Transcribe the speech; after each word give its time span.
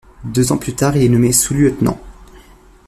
Deux 0.23 0.51
ans 0.51 0.57
plus 0.57 0.73
tard, 0.73 0.97
il 0.97 1.03
est 1.03 1.09
nommé 1.09 1.31
sous-lieutenant. 1.31 2.01